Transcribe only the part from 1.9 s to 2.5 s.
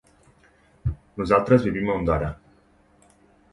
a Ondara.